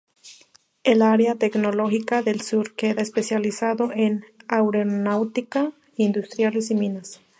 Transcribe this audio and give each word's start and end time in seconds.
El 0.83 1.03
área 1.03 1.35
tecnológica 1.35 2.23
del 2.23 2.41
sur 2.41 2.73
queda 2.73 3.03
especializado 3.03 3.91
en 3.93 4.25
aeronáutica, 4.47 5.73
industriales 5.95 6.71
y 6.71 6.73
minas. 6.73 7.21